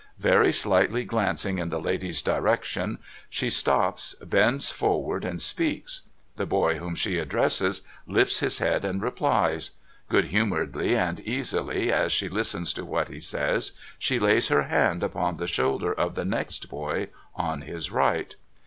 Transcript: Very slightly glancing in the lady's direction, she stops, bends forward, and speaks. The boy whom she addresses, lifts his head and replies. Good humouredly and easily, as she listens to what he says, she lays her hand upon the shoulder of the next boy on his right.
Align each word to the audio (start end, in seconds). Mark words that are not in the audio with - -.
Very 0.17 0.51
slightly 0.51 1.03
glancing 1.05 1.59
in 1.59 1.69
the 1.69 1.79
lady's 1.79 2.23
direction, 2.23 2.97
she 3.29 3.51
stops, 3.51 4.15
bends 4.15 4.71
forward, 4.71 5.23
and 5.23 5.39
speaks. 5.39 6.01
The 6.37 6.47
boy 6.47 6.79
whom 6.79 6.95
she 6.95 7.19
addresses, 7.19 7.83
lifts 8.07 8.39
his 8.39 8.57
head 8.57 8.83
and 8.83 8.99
replies. 8.99 9.73
Good 10.09 10.25
humouredly 10.33 10.95
and 10.95 11.19
easily, 11.19 11.93
as 11.93 12.11
she 12.11 12.29
listens 12.29 12.73
to 12.73 12.83
what 12.83 13.09
he 13.09 13.19
says, 13.19 13.73
she 13.99 14.17
lays 14.17 14.47
her 14.47 14.63
hand 14.63 15.03
upon 15.03 15.37
the 15.37 15.45
shoulder 15.45 15.93
of 15.93 16.15
the 16.15 16.25
next 16.25 16.67
boy 16.67 17.09
on 17.35 17.61
his 17.61 17.91
right. 17.91 18.35